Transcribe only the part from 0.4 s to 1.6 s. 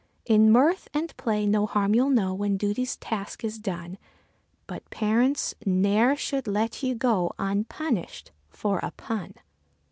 mirth and play